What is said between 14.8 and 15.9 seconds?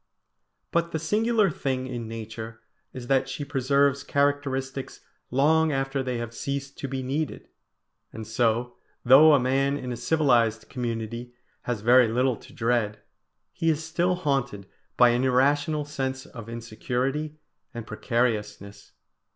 by an irrational